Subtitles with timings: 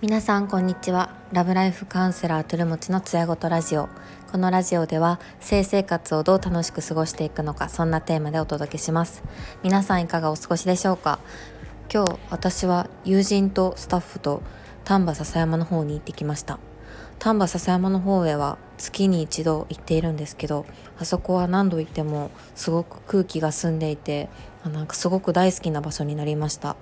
[0.00, 1.12] 皆さんこんにちは。
[1.32, 3.88] ラブライフカウンセラートゥルモチのつやごとラジオ。
[4.30, 9.24] このラジオでは性生活をどう楽しく過ごしていくのかそんなテーマでお届けします。
[9.64, 11.18] 皆さんいかがお過ごしでしょうか？
[11.92, 14.44] 今日私は友人とスタッフと
[14.84, 16.60] 丹波篠山の方に行ってきました。
[17.18, 20.64] 丹波篠山の方へは月に一度行っているんですけど
[20.98, 24.28] あそこは何度行ってもすごく空気が澄んでいて
[24.64, 26.76] なんかすごく大好きな場所になりました。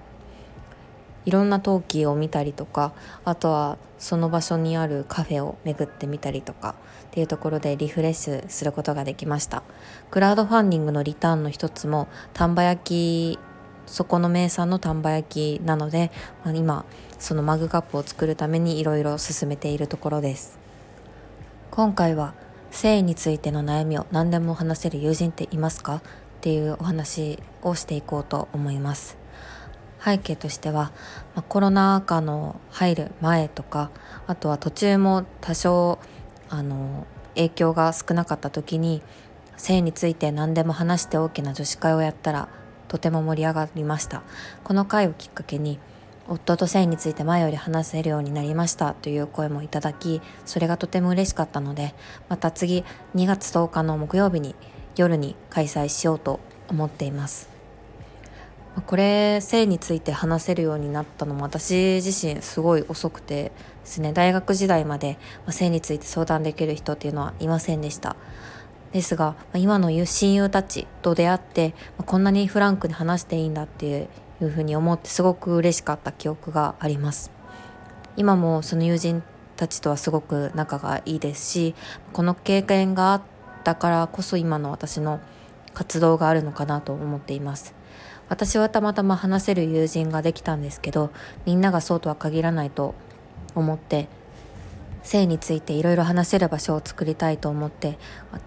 [1.25, 2.93] いろんな陶器を見たりとか
[3.25, 6.77] あとはその場所にあるカフェを巡ってみたりとか
[7.07, 9.65] っていうところでリフレッシュすることができました。
[10.13, 13.39] クラウドファンディングのリターンの一つも丹波焼き
[13.87, 16.13] そこの名産の丹波焼きなので、
[16.45, 16.85] まあ、今
[17.19, 20.66] そのマグカップを作るためにいろいろ進めているところです。
[21.77, 22.33] 今回は
[22.71, 25.97] 性についての悩みを何でも話せる友人っていますか？
[25.97, 26.01] っ
[26.41, 29.19] ていうお話をしていこうと思います。
[30.03, 30.91] 背景としては、
[31.35, 33.91] まあ、コロナ禍の入る前とか
[34.27, 35.99] あとは途中も多少
[36.49, 39.03] あの影響が少なかった時に
[39.59, 42.49] 性について何でも話して大きな女子会をやったら
[42.89, 44.23] とても盛り上がりました。
[44.65, 45.79] この回をきっかけに
[46.29, 51.95] 夫と性について前より話せるようになりましたという声もいただきそれがとても嬉しかったので
[52.29, 54.55] また次2月10日の木曜日に
[54.97, 57.57] 夜に開催しようと思っています。
[58.85, 63.53] これ性について話せるようになったのも私自身すごい遅くてで
[63.85, 68.17] すね大学時代まで性について相談できる人っていうのはいませんでした。
[68.93, 74.09] ですが今の親友たちと出会ってこんなにフランクに話していいんだっていう
[74.41, 77.31] いうふうに思ってすごく嬉しかった記憶があります。
[78.17, 79.23] 今もその友人
[79.57, 81.75] たちとはすごく仲がいいですし
[82.13, 83.23] この経験があっ
[83.65, 85.21] たからこそ今の私の
[85.75, 87.75] 活動があるのかなと思っています。
[88.29, 91.11] 私はたまたま話せる友人ができたんですけど
[91.45, 92.95] みんながそうとは限らないと
[93.55, 94.09] 思って
[95.07, 97.99] 性についていろいろ話せる場所を作りたいと思って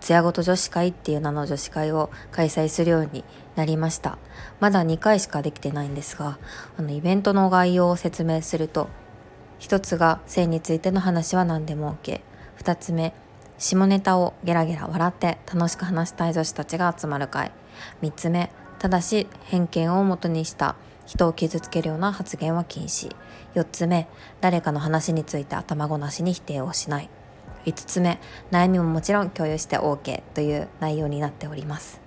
[0.01, 3.23] つやごと女子会っていう名の女子会を開催するように
[3.56, 4.17] なりました。
[4.59, 6.38] まだ2回しかできてないんですが
[6.78, 8.89] あのイベントの概要を説明すると
[9.59, 13.13] 1つが性についての話は何でも OK2 つ目
[13.57, 17.51] 下ネタをゲラゲラ笑って楽しく話したい女子たちが集まる会。
[18.01, 20.75] 3つ目ただし偏見をもとにした
[21.09, 23.16] 人を傷つけるような発言は禁止。
[23.56, 24.08] 4つ目
[24.42, 27.09] 誰かの話について頭ごなしに否定をしない。
[27.66, 28.20] 5つ目
[28.52, 32.00] 悩みももちろん共有して OK という内容になっております。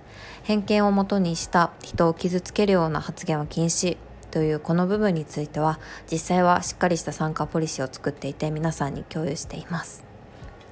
[0.43, 3.97] 偏見をもとにした人を傷つけるような発言は禁止。
[4.31, 10.05] というこの部分については実際はしっかりした参加ポリシーを作っていて皆さんに共有しています。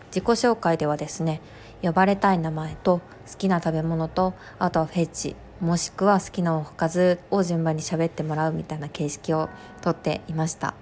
[0.08, 1.42] 自己紹介ではですね
[1.82, 3.00] 呼ばれたい名前と
[3.30, 9.48] 好きな食べ物とあとはフェチもしくは好きなおかずを順番に喋ってもらうみたいな形式を
[9.82, 10.74] とっていました。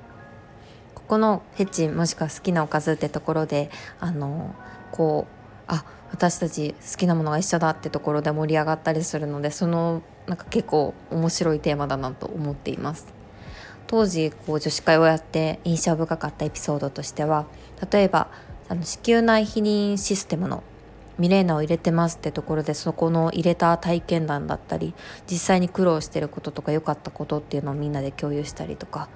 [0.95, 3.69] ここのフェチもしくは好きなおかずってところで
[3.99, 4.55] あの
[4.91, 13.07] こうあ私たち好きなものが一緒だってところで盛り上がったりするのでそのなんか結構面白いテーマだなと思っています。
[13.87, 17.47] 当時こう女子会をやって印象深かったエピソードとしては
[17.91, 18.27] 例えば
[18.69, 20.63] あの子宮内避妊システムの
[21.19, 24.93] ミレーナを入れてますってところでそこの入れた体験談だったり
[25.29, 29.09] 実際に苦労してることとか良かったことっていうのをみんなで共有したりとか。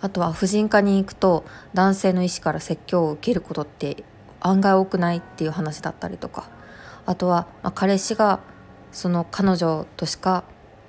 [0.00, 4.02] あとは婦人科に行くと男性の医師から説教を受けることって
[4.40, 6.50] 案外多くないっていう話だったりとか。
[7.06, 8.40] あとは、ま、彼氏が
[8.92, 10.44] その彼女としか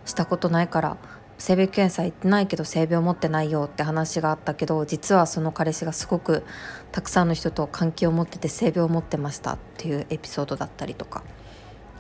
[0.06, 0.97] したことないから
[1.44, 6.46] 性病検査行ってないけど性病持ってないよって話があったけど実はその彼氏がすごく
[6.94, 11.22] たくさんの人と関係を持ってて性病を持ってましたっていうエピソードだったりとか。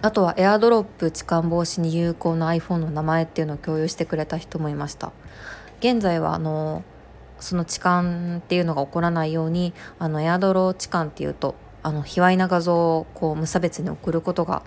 [0.01, 5.11] あとはエアドロップ痴漢防止に有効な iPhone の名前っていうのを共有してくれた人もいました。
[5.79, 6.85] 現在はあの
[7.41, 14.63] その痴漢っていうのが起こらないようにあのエアドロ痴漢っていうとあの卑猥な画像をこう無差別に送ることが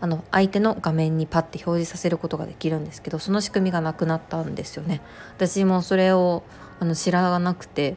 [0.00, 5.00] あの相手の画面にパッて表示させることができるんですけどその仕組みがなくなったんですよね。
[5.36, 6.42] 私もそれを
[6.80, 7.96] あの知らなくて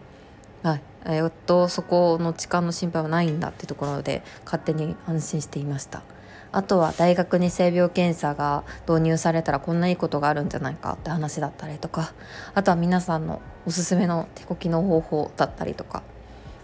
[0.63, 6.01] はいえっとそこの痴漢の心配はないんだってところで勝手に安心していました。
[6.51, 12.13] あとは大学に性病検査が導入されたらこんないいことがあるんじゃないかって話だったりとか
[12.55, 16.01] あとは皆さんのおすすめの手こきの方法だったりとか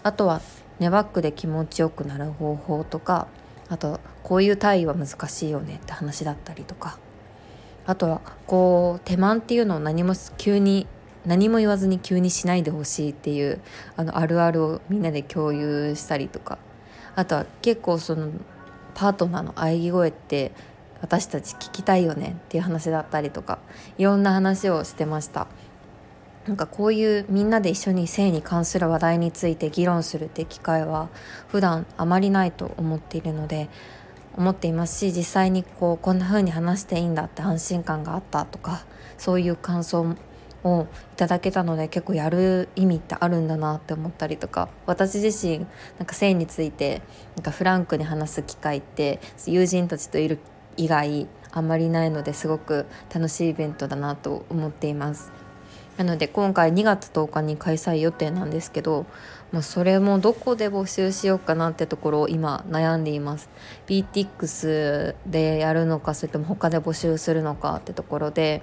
[0.01, 0.41] あとは
[0.79, 3.27] ネバックで気持ちよくなる方法とか
[3.69, 6.97] あとこういう体位は難しいよねって話だったりとか。
[7.87, 10.87] あとはこう手満っていうのを何も急に
[11.23, 13.61] 何も言わずに急にしないでほしいっていう
[13.95, 16.57] あのあるあるをみんなで共有したりとか。
[17.15, 18.29] あとは結構その
[18.93, 20.51] パートナーの喘ぎ声って
[21.01, 23.59] 私たち聞きたいよねっていう話だったりとか。
[23.97, 25.47] いろんな話をしてました。
[26.47, 31.09] なんかこういうみんなで一緒に性に関する話題について議論するって機会は
[31.47, 33.67] 普段あまりないと思っているので
[34.37, 38.85] 思っていますし実際にこうこんな風に話していいんだって安心感があったとか
[39.17, 40.15] そういう感想
[40.63, 45.59] をいただけたので結構やる意味ってあるんだなって思ったりとか私自身
[45.97, 47.01] なんか性について
[47.35, 50.39] なんかフランクに話す機会って友人たちといる
[50.77, 55.44] 以外あんまりないのですごく楽しいイベントだなと思っています。
[55.97, 59.05] なので今回2月10日に開催予定なんですけど、
[59.51, 63.49] まあ、それもどこで募集しようかなってところを今悩んでいます。
[63.87, 68.61] BTX でやるのかそれとも他で募集するのかってところで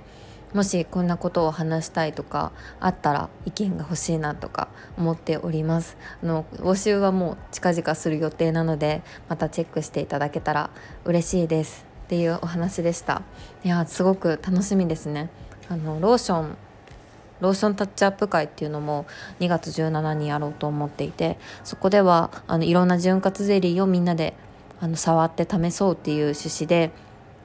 [0.52, 4.69] もしこんなことを話したいとかあったら意見が欲しいなとか
[4.99, 5.96] 思っております。
[6.23, 10.70] あの募集はもう近々する予定なのでまたチェックしていただけたら
[11.06, 13.23] 嬉しいですっていうお話でした。
[13.64, 15.31] いやすごく楽しみですね。
[15.70, 16.56] あのローション
[17.42, 19.04] ローションタッチアップ会っていうのも
[19.40, 24.34] 2月17にやろうと思っていてそこではあのいろんな潤滑ゼリーをみんなで
[24.80, 26.92] あの触って試そうっていう趣旨で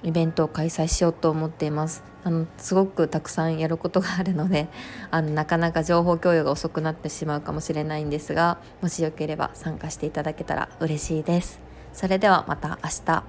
[0.04, 2.04] イベントを開催しようと思っています。
[2.24, 4.68] あのすごくたくさんやることがあるので
[5.12, 11.60] あのなかなか情報共有が遅くなってしまうかもしれないんですがもしよければ参加していただけたら嬉しいです。
[11.94, 13.24] それではまた明日。